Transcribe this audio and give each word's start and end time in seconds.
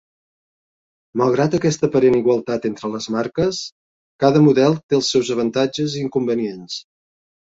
Malgrat 1.21 1.57
aquesta 1.57 1.89
aparent 1.89 2.15
igualtat 2.19 2.65
entre 2.69 2.91
les 2.93 3.07
marques, 3.17 3.59
cada 4.25 4.41
model 4.47 4.77
té 4.81 4.99
els 5.01 5.13
seus 5.17 5.29
avantatges 5.37 5.99
i 5.99 6.03
inconvenients. 6.07 6.79